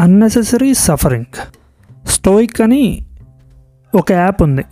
Unnecessary 0.00 0.74
suffering 0.74 1.24
stoic 2.06 2.60
అని 2.60 3.06
ఒక 3.94 4.12
app 4.12 4.42
ఉంది. 4.42 4.64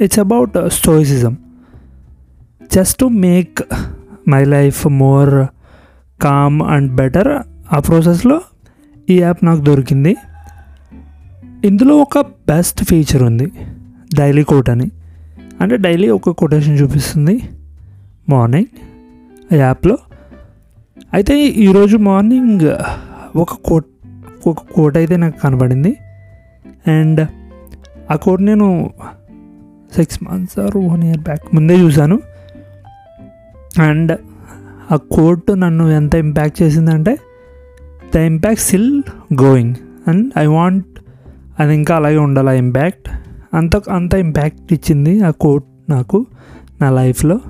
It's 0.00 0.18
about 0.18 0.68
stoicism 0.68 1.36
just 2.74 2.98
to 2.98 3.04
make 3.04 3.58
my 4.28 4.44
life 4.44 4.86
more 4.86 5.46
calm 6.22 6.62
and 6.62 6.92
better 6.92 7.42
ఆ 7.72 7.78
ప్రాసెస్లో 7.78 8.40
ఈ 9.10 9.20
యాప్ 9.20 9.44
నాకు 9.44 9.60
దొరికింది. 9.60 10.16
ఇందులో 11.64 11.96
ఒక 11.96 12.18
బెస్ట్ 12.18 12.84
ఫీచర్ 12.84 13.22
ఉంది. 13.22 13.52
డైలీ 14.14 14.42
కోట్ 14.42 14.70
అని. 14.70 14.90
అంటే 15.60 15.76
డైలీ 15.76 16.08
ఒక 16.08 16.30
కొటేషన్ 16.30 16.80
చూపిస్తుంది. 16.80 17.42
మార్నింగ్ 18.28 18.66
ఆ 19.54 19.56
యాప్లో 19.56 19.98
అయితే 21.12 21.46
ఈరోజు 21.46 21.96
మార్నింగ్ 21.96 22.76
ఒక 23.38 23.54
కోట్ 23.54 23.86
ఒక 24.46 24.58
కోట్ 24.74 24.96
అయితే 24.96 25.16
నాకు 25.16 25.40
కనబడింది. 25.40 25.96
అండ్ 26.86 27.28
ఆ 28.10 28.16
కోట్ 28.16 28.42
నేను 28.42 28.90
six 29.96 30.22
months 30.22 30.58
or 30.58 30.76
one 30.76 31.04
year 31.04 31.18
back 31.18 31.54
ముందే 31.54 31.80
చూశాను. 31.80 32.20
అండ్ 33.78 34.18
ఆ 34.92 34.96
కోట్ 34.96 35.60
నన్ను 35.60 35.88
ఎంత 35.88 36.14
ఇంపాక్ట్ 36.14 36.62
చేసిందంటే 36.62 37.18
the 38.14 38.16
impact 38.16 38.60
still 38.60 39.02
going 39.42 39.74
and 40.08 40.38
I 40.38 40.46
want 40.46 40.86
అది 41.60 41.74
ఇంకా 41.74 41.96
అలాగే 41.96 42.16
ఉండాలి 42.16 42.48
ఆ 42.48 42.52
ఇంపాక్ట్ 42.52 43.08
అంత 43.54 43.76
అంత 43.76 44.14
ఇంపాక్ట్ 44.14 44.72
ఇచ్చింది 44.72 45.22
ఆ 45.22 45.30
కోట్ 45.30 45.64
నాకు 45.88 46.26
నా 46.80 46.90
లైఫ్లో 46.90 47.40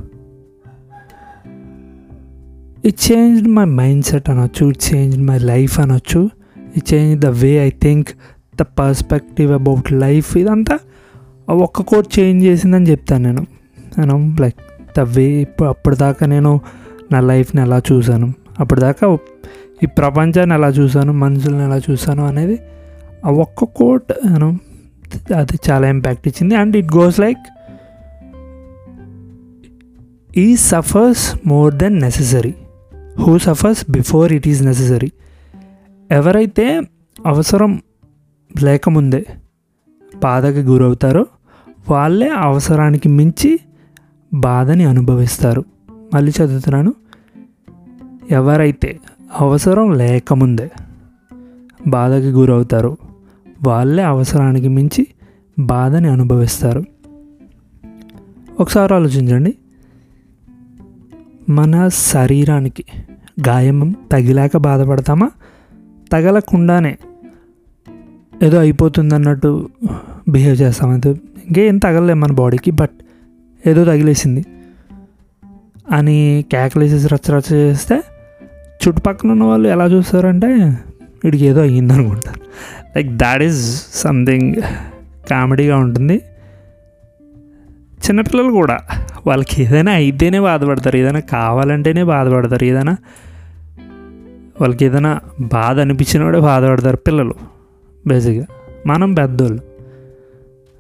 it 2.85 3.13
change 3.13 3.49
my 3.49 3.65
mind 3.65 4.05
set 4.05 4.31
అనొచ్చు 4.31 4.67
ఇట్ 4.67 4.95
చేంజ్ 4.95 5.19
మై 5.19 5.39
లైఫ్ 5.39 5.81
అనొచ్చు. 5.81 6.31
ఈ 6.77 6.81
change 6.95 7.21
the 7.21 7.27
way 7.27 7.51
I 7.67 7.71
think 7.71 8.09
the 8.61 8.63
perspective 8.63 9.53
about 9.53 9.93
life 9.93 10.37
ఇదంతా 10.37 10.79
ఒక్క 11.51 11.83
కోట్ 11.83 12.19
చేంజ్ 12.19 12.45
చేసిందని 12.45 12.91
చెప్తాను 12.91 13.25
నేను. 13.25 13.47
నేను 13.99 14.37
లైక్ 14.41 14.55
ద 14.99 15.01
వే 15.01 15.23
ఇప్పుడు 15.23 15.69
అప్పటిదాకా 15.69 16.27
నేను 16.27 16.61
నా 17.13 17.21
లైఫ్ని 17.21 17.63
ఎలా 17.63 17.83
చూశాను 17.93 18.35
అప్పటిదాకా 18.61 19.19
ఈ 19.83 19.87
ప్రపంచాన్ని 19.87 20.55
ఎలా 20.55 20.69
చూశాను 20.69 21.13
మనుషులను 21.13 21.63
ఎలా 21.63 21.81
చూశాను 21.91 22.27
అనేది 22.27 22.59
ఆ 23.27 23.31
ఒక్క 23.31 23.65
కోట్ 23.65 24.05
నేను 24.27 24.59
అది 25.37 25.59
చాలా 25.71 25.89
ఇంపాక్ట్ 25.89 26.29
ఇచ్చింది. 26.29 26.55
And 26.55 26.77
it 26.77 26.97
goes 26.97 27.21
like 27.21 27.39
he 30.39 30.57
suffers 30.57 31.37
more 31.47 31.75
than 31.75 32.01
necessary 32.01 32.55
who 33.19 33.39
suffers 33.39 33.91
before 33.91 34.33
it 34.33 34.49
is 34.49 34.63
necessary 34.63 35.13
ఎవరైతే 36.11 36.83
అవసరం 37.27 37.83
లేకముందే 38.63 39.27
బాధకి 40.17 40.61
గురవుతారో 40.61 41.27
వాళ్ళే 41.91 42.29
అవసరానికి 42.29 43.09
మించి 43.09 43.61
బాధని 44.35 44.85
అనుభవిస్తారు. 44.85 45.65
మళ్ళీ 46.15 46.33
చదువుతున్నాను. 46.45 46.95
ఎవరైతే 48.31 48.99
అవసరం 49.37 49.93
లేకముందే 49.93 50.71
బాధకి 51.87 52.31
గురవుతారో 52.31 52.97
వాళ్ళే 53.67 54.03
అవసరానికి 54.03 54.69
మించి 54.69 55.07
బాధని 55.59 56.09
అనుభవిస్తారు. 56.09 56.85
ఒకసారి 58.61 58.95
ఆలోచించండి. 58.95 59.55
మన 61.49 61.89
శరీరానికి 61.89 62.85
గాయం 63.49 63.95
తగిలాక 64.13 64.57
బాధపడతామా? 64.57 65.31
తగలకుండానే 66.13 66.99
ఏదో 68.43 68.59
అయిపోతుంది 68.59 69.15
అన్నట్టు 69.15 69.69
బిహేవ్ 70.29 70.61
చేస్తాం 70.61 70.91
అంతే 70.91 71.11
ఇంకేం 71.11 71.79
తగలలేదు 71.79 72.19
మన 72.19 72.33
బాడీకి 72.33 72.71
బట్ 72.71 72.91
ఏదో 73.67 73.85
తగిలేసింది. 73.85 74.45
అని 75.91 76.45
కేకలేసేసి 76.53 77.09
రచ్చ 77.09 77.33
రచ్చ 77.37 77.55
చేస్తే 77.55 78.03
చుట్టుపక్కల 78.89 79.31
ఉన్న 79.31 79.45
వాళ్ళు 79.45 79.69
ఎలా 79.69 79.87
చూస్తారంటే 79.87 80.47
వీడికి 81.25 81.45
ఏదో 81.45 81.61
అయ్యింది 81.61 81.93
అనుకుంటారు 81.93 82.41
లైక్ 82.97 83.17
దాట్ 83.17 83.43
ఈజ్ 83.43 83.87
సంథింగ్ 83.95 84.55
కామెడీగా 85.31 85.77
ఉంటుంది. 85.77 86.21
చిన్నపిల్లలు 88.01 88.51
కూడా 88.51 88.79
వాళ్ళకి 89.27 89.63
ఏదైనా 89.63 89.93
అయితేనే 89.93 90.41
బాధపడతారు. 90.41 90.97
ఏదైనా 90.97 91.21
కావాలంటేనే 91.21 92.03
బాధపడతారు. 92.03 92.65
ఏదైనా 92.65 92.97
వాళ్ళకి 94.61 94.85
ఏదైనా 94.85 95.21
బాధ 95.41 95.81
అనిపించిన 95.81 96.25
వాడే 96.25 96.41
బాధపడతారు 96.41 96.97
పిల్లలు 96.97 97.35
బేసిక్గా 98.07 98.47
మనం 98.87 99.15
పెద్దోళ్ళు. 99.15 99.63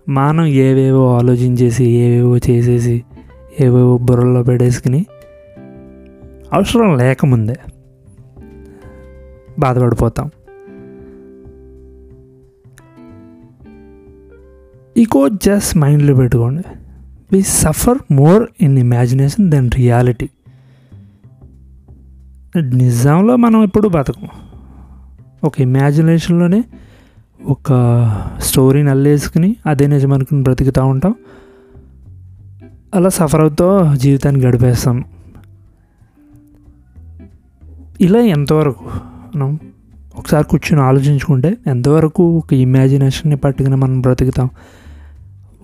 మనం 0.08 0.46
ఏవేవో 0.46 1.16
ఆలోచించేసి 1.16 1.84
ఏవేవో 1.84 2.36
చేసేసి 2.36 3.04
ఏవేవో 3.60 3.98
బుర్రలో 3.98 4.42
పెట్టేసుకుని 4.42 5.06
అవసరం 6.52 6.98
లేకముందే 6.98 7.56
బాధపడిపోతాం. 9.58 10.30
ఈ 14.96 15.04
కోట్ 15.04 15.32
జస్ట్ 15.42 15.78
మైండ్లో 15.78 16.14
పెట్టుకోండి. 16.14 16.62
We 17.32 17.42
suffer 17.42 17.98
more 18.10 18.46
in 18.60 18.78
imagination 18.78 19.50
than 19.50 19.70
reality 19.76 20.28
నిజంలో 22.56 23.36
మనం 23.36 23.62
ఎప్పుడు 23.62 23.88
బతకం 23.88 24.28
ఒక 25.44 25.60
ఇమాజినేషన్లోనే 25.60 26.64
ఒక 27.44 27.72
స్టోరీని 28.38 28.90
అల్లేసుకుని 28.90 29.56
అదే 29.66 29.86
నిజం 29.86 30.12
అనుకుని 30.12 30.42
బ్రతుకుతూ 30.42 30.86
ఉంటాం. 30.86 31.14
అలా 32.94 33.08
సఫర్ 33.08 33.40
అవుతూ 33.40 33.96
జీవితాన్ని 33.96 34.42
గడిపేస్తాం. 34.42 35.04
ఇలా 38.00 38.20
ఎంతవరకు 38.20 38.84
మనం 39.36 39.58
ఒకసారి 40.16 40.44
కూర్చొని 40.44 40.82
ఆలోచించుకుంటే 40.82 41.56
ఎంతవరకు 41.66 42.38
ఒక 42.38 42.52
ఇమాజినేషన్ని 42.52 43.36
పట్టుకుని 43.36 43.76
మనం 43.76 44.00
బ్రతుకుతాం. 44.00 44.50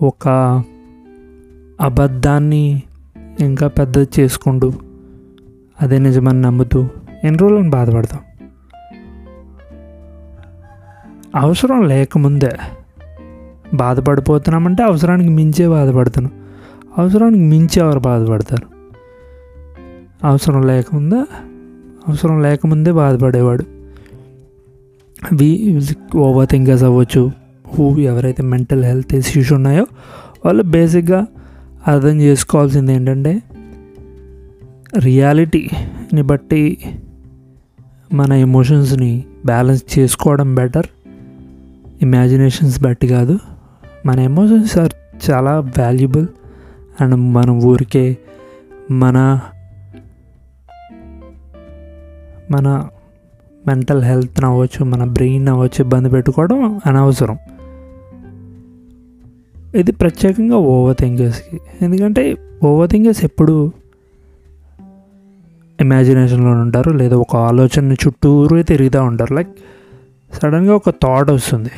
ఒక 0.01 0.27
అబద్ధాన్ని 1.81 2.83
ఇంకా 3.39 3.67
పెద్దది 3.67 4.07
చేసుకుంటూ 4.19 4.73
అదే 5.81 5.99
నిజమని 5.99 6.41
నమ్ముతూ 6.41 6.87
ఎన్ని 7.23 7.37
రోజులను 7.37 7.69
బాధపడతాం? 7.69 8.19
అవసరం 11.35 11.87
లేకముందే 11.87 12.49
బాధపడిపోతున్నామంటే 13.73 14.83
అవసరానికి 14.83 15.29
మించే 15.29 15.67
బాధపడుతున్నాం. 15.67 16.33
అవసరానికి 16.97 17.43
మించి 17.43 17.79
ఎవరు 17.79 17.99
బాధపడతారు? 17.99 18.67
అవసరం 20.27 20.67
లేకముందా 20.67 21.25
అవసరం 22.07 22.41
లేకముందే 22.41 22.91
బాధపడేవాడు. 22.91 23.63
వి 25.33 25.81
ఓవర్ 26.15 26.47
థింకర్స్ 26.47 26.83
అవ్వచ్చు. 26.83 27.31
హూ 27.67 27.97
ఎవరైతే 27.97 28.43
మెంటల్ 28.43 28.85
హెల్త్ 28.85 29.15
ఇష్యూస్ 29.15 29.53
ఉన్నాయో 29.53 29.85
వాళ్ళు 30.45 30.63
బేసిక్గా 30.63 31.25
అర్థం 31.87 32.21
చేసుకోవాల్సింది 32.21 32.93
ఏంటంటే 32.93 33.41
రియాలిటీని 34.99 36.21
బట్టి 36.21 36.77
మన 38.13 38.33
ఎమోషన్స్ని 38.33 39.23
బ్యాలెన్స్ 39.45 39.99
చేసుకోవడం 39.99 40.55
బెటర్. 40.55 40.85
ఇమాజినేషన్స్ 42.01 42.83
బట్టి 42.83 43.07
కాదు. 43.07 43.39
మన 44.05 44.19
ఎమోషన్స్ 44.19 44.77
ఆర్ 44.77 44.91
చాలా 45.31 45.59
వాల్యుబుల్. 45.59 46.27
అండ్ 47.01 47.15
మన 47.15 47.49
ఊరికే 47.49 48.17
మన 48.91 49.39
మన 52.51 52.87
మెంటల్ 53.67 54.03
హెల్త్ 54.03 54.43
అవ్వచ్చు 54.43 54.83
మన 54.83 55.03
బ్రెయిన్ 55.03 55.47
అవ్వచ్చు 55.47 55.81
ఇబ్బంది 55.81 56.09
పెట్టుకోవడం 56.09 56.81
అనవసరం. 56.85 57.37
ఇది 59.75 59.91
ప్రత్యేకంగా 59.91 60.55
ఓవర్ 60.55 60.97
థింకర్స్కి. 60.99 61.61
ఎందుకంటే 61.81 62.37
ఓవర్ 62.63 62.89
థింకర్స్ 62.89 63.25
ఎప్పుడు 63.25 63.71
ఇమాజినేషన్లో 65.81 66.51
ఉంటారు. 66.51 66.91
లేదా 66.91 67.17
ఒక 67.17 67.35
ఆలోచన 67.35 67.93
చుట్టూరే 67.93 68.63
తిరుగుతూ 68.63 69.03
ఉంటారు. 69.03 69.33
లైక్ 69.33 69.49
సడన్గా 70.33 70.75
ఒక 70.75 70.89
థాట్ 70.89 71.31
వస్తుంది. 71.31 71.69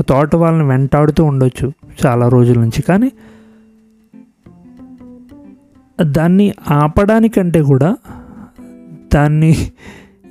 ఆ 0.00 0.02
థాట్ 0.08 0.34
వాళ్ళని 0.34 0.68
వెంటాడుతూ 0.68 1.24
ఉండొచ్చు 1.24 1.72
చాలా 2.06 2.28
రోజుల 2.28 2.58
నుంచి. 2.58 2.82
కానీ 2.82 3.12
దాన్ని 6.02 6.54
ఆపడానికంటే 6.70 7.62
కూడా 7.62 7.96
దాన్ని 9.14 9.72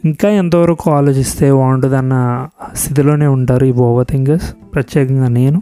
ఇంకా 0.05 0.29
ఎంతవరకు 0.29 0.91
ఆలోచిస్తే 0.91 1.51
బాగుంటుందన్న 1.51 2.47
స్థితిలోనే 2.73 3.27
ఉంటారు 3.27 3.65
ఈ 3.65 3.71
ఓవర్ 3.71 4.07
థింకర్స్ 4.09 4.55
ప్రత్యేకంగా 4.73 5.27
నేను 5.27 5.61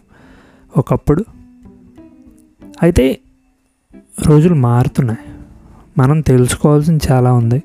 ఒకప్పుడు. 0.78 1.26
అయితే 2.84 3.20
రోజులు 4.28 4.56
మారుతున్నాయి. 4.56 5.37
మనం 5.98 6.22
తెలుసుకోవాల్సింది 6.22 7.04
చాలా 7.12 7.34
ఉంది. 7.34 7.64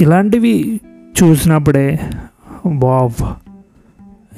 ఇలాంటివి 0.00 0.80
చూసినప్పుడే 1.22 2.00
వావ్ 2.66 3.34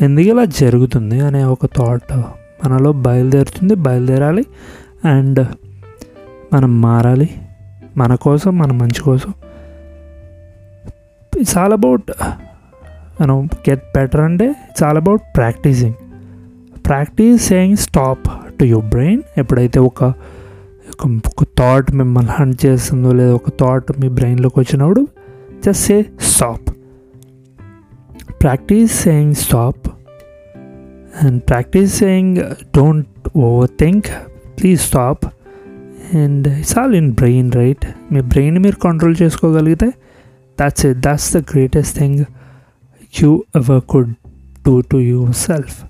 ఎందుకు 0.03 0.29
ఇలా 0.29 0.45
జరుగుతుంది? 0.45 1.21
అనే 1.21 1.45
ఒక 1.45 1.67
థాట్ 1.67 2.13
మనలో 2.15 2.93
బయలుదేరుతుంది 2.93 3.75
బయలుదేరాలి. 3.75 4.47
అండ్ 5.05 5.47
మనం 6.55 6.81
మారాలి. 6.81 7.29
మన 7.97 8.15
కోసం 8.15 8.59
మన 8.59 8.73
మంచి 8.73 9.01
కోసం. 9.03 9.35
ఇట్స్ 11.41 11.59
ఆల్ 11.59 11.73
అబౌట్ 11.73 12.13
మనం 13.21 13.49
గెట్ 13.71 13.83
బెటర్ 13.97 14.21
అంటే 14.21 14.45
it's 14.45 14.83
all 14.83 14.97
about 14.97 15.23
practicing 15.37 15.95
practice 16.87 17.47
saying 17.47 17.77
stop 17.77 18.29
to 18.61 18.65
your 18.65 18.87
brain 18.87 19.23
ఎప్పుడైతే 19.39 19.79
ఒక 19.81 20.05
ఒక 20.91 21.09
ఒక 21.27 21.45
థాట్ 21.59 21.93
మిమ్మల్ని 21.93 22.31
హంట్ 22.31 22.67
చేస్తుందో 22.67 23.13
లేదా 23.13 23.35
ఒక 23.35 23.51
థాట్ 23.51 24.01
మీ 24.01 24.09
బ్రెయిన్లోకి 24.09 24.59
వచ్చినప్పుడు 24.61 25.03
just 25.65 25.85
say 25.85 25.97
stop 26.21 26.69
practice 28.43 28.93
saying 29.03 29.35
stop 29.35 29.89
and 31.23 31.43
practice 31.49 31.95
saying 31.95 32.37
don't 32.77 33.29
overthink 33.81 34.07
please 34.61 34.81
stop 34.81 35.25
and 36.15 36.49
it's 36.49 36.79
all 36.79 36.95
in 36.95 37.13
brain 37.13 37.53
right 37.53 37.87
me 38.13 38.21
brain 38.21 38.59
మీరు 38.59 38.77
కంట్రోల్ 38.77 39.17
చేసుకోగలిగితే 39.23 39.91
that's 40.61 40.87
it 40.87 41.01
that's 41.01 41.37
the 41.37 41.41
greatest 41.53 41.99
thing 41.99 42.25
you 43.23 43.45
ever 43.57 43.81
could 43.81 44.13
do 44.67 44.81
to 44.81 44.97
yourself 45.33 45.77
అను 45.77 45.90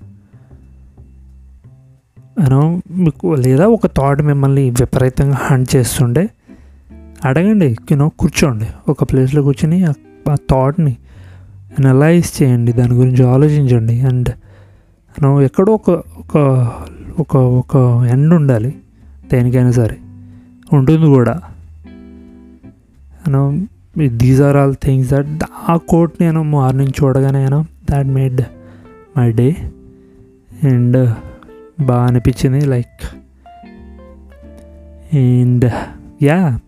లేదా 3.35 3.67
ఒక 3.67 3.87
thought 3.87 4.21
మిమ్మల్ని 4.21 4.69
విపరీతంగా 4.69 5.37
hunt 5.41 5.75
చేస్తుండే 5.75 6.29
అడగండి 7.25 7.77
you know 7.91 8.09
కూర్చోండి. 8.09 8.65
ఒక 8.89 9.03
ప్లేస్లో 9.03 9.43
కూర్చొని 9.43 9.83
ఆ 9.83 9.91
థాట్ని 10.35 10.97
అనలైజ్ 11.79 12.43
చేయండి. 12.43 12.71
దాని 12.71 12.93
గురించి 12.93 13.27
ఆలోచించండి. 13.27 14.01
అండ్ 14.01 14.29
యూనో 14.29 15.41
ఎక్కడో 15.41 15.73
ఒక 15.73 15.89
ఒక 15.89 16.37
ఒక 17.19 17.37
ఒక 17.37 18.05
ఎండ్ 18.11 18.33
ఉండాలి. 18.33 18.75
దేనికైనా 19.31 19.71
సరే. 19.71 19.97
ఉంటుంది 20.73 21.05
కూడా. 21.05 21.41
You know 23.27 23.57
these 24.07 24.41
are 24.41 24.57
all 24.57 24.75
things 24.83 25.11
that 25.11 25.43
ఆ 25.69 25.75
కోట్ 25.75 26.13
నేను 26.21 26.43
మార్నింగ్ 26.43 27.03
చూడగానే 27.03 27.63
that 27.91 28.07
made 28.07 28.41
my 29.17 29.31
day 29.31 29.55
and 30.63 31.13
బాగా 31.81 32.07
అనిపించింది 32.07 32.65
లైక్ 32.65 33.03
అండ్ 35.15 35.71
యా 36.23 36.59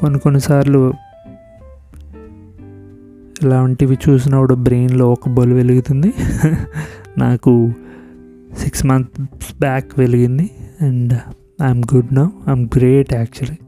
కొన్ని 0.00 0.18
కొన్నిసార్లు 0.18 0.94
ఇలాంటివి 3.42 3.98
చూసినప్పుడు 4.08 4.54
బ్రెయిన్లో 4.54 5.12
ఒక 5.12 5.28
బొల్ 5.28 5.52
వెలుగుతుంది. 5.52 6.14
నాకు 7.18 7.72
సిక్స్ 8.58 8.86
మంత్స్ 8.86 9.54
బ్యాక్ 9.60 9.98
వెలిగింది. 9.98 10.50
And 10.80 11.12
I'm 11.64 11.82
good 11.94 12.14
now 12.14 12.24
I'm 12.24 12.68
great 12.76 13.14
actually 13.14 13.58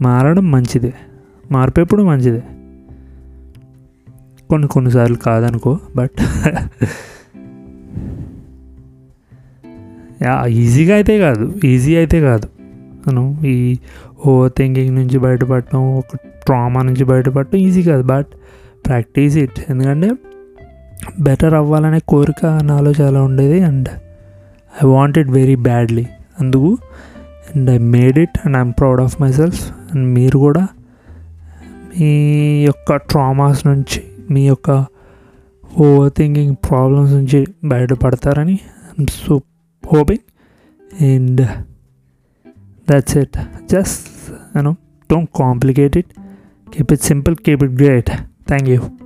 మారడం 0.00 0.50
మంచిదే. 0.50 0.94
మార్పేప్పుడు 1.52 2.02
మంచిదే. 2.02 2.42
కొన్ని 4.50 4.68
కొన్నిసార్లు 4.68 5.16
కాదనుకో 5.16 5.78
బట్ 5.96 6.18
ఈజీగా 10.46 10.94
అయితే 10.94 11.18
కాదు. 11.18 11.54
ఈజీ 11.64 11.96
అయితే 11.96 12.20
కాదు. 12.20 12.48
మనం 13.08 13.44
ఈ 13.46 13.78
ఓవర్ 14.26 14.52
థింకింగ్ 14.58 14.94
నుంచి 14.96 15.18
బయటపడటం 15.18 15.98
ఒక 15.98 16.16
ట్రామా 16.16 16.82
నుంచి 16.82 17.04
బయటపడటం 17.04 17.58
ఈజీ 17.58 17.82
కాదు. 17.82 18.02
బట్ 18.02 18.26
ప్రాక్టీస్ 18.86 19.36
ఇట్ 19.36 19.70
ఎందుకంటే 19.70 20.10
బెటర్ 21.20 21.54
అవ్వాలనే 21.54 22.00
కోరిక 22.08 22.46
నాలో 22.46 22.92
చాలా 23.00 23.22
ఉండేది 23.22 23.60
and 23.60 23.88
I 24.84 24.86
want 24.86 25.18
it 25.18 25.28
very 25.28 25.54
badly 25.54 26.06
అందుకు 26.40 26.76
and 27.56 27.70
I 27.70 27.78
made 27.78 28.18
it 28.18 28.46
and 28.46 28.56
I'm 28.56 28.72
proud 28.72 29.00
of 29.00 29.22
myself 29.32 29.72
and 29.94 30.14
మీరు 30.14 30.38
కూడా 30.38 30.68
మీ 32.00 32.10
యొక్క 32.64 32.96
ట్రామాస్ 32.96 33.66
నుంచి 33.66 34.02
మీ 34.30 34.46
యొక్క 34.46 34.70
ఓవర్ 35.78 36.12
థింకింగ్ 36.16 36.56
ప్రాబ్లమ్స్ 36.68 37.12
నుంచి 37.12 37.46
బయటపడతారని 37.64 38.52
I'm 38.52 39.06
super 39.12 39.44
hoping 39.84 40.22
and 41.00 41.40
uh, 41.40 41.56
that's 42.86 43.16
it. 43.16 43.36
Just 43.66 44.30
you 44.54 44.62
know 44.62 44.76
don't 45.08 45.32
complicate 45.32 45.96
it. 45.96 46.06
Keep 46.70 46.92
it 46.92 47.02
simple 47.02 47.36
keep 47.36 47.62
it 47.62 47.76
great. 47.76 48.10
Thank 48.46 48.68
you 48.68 49.01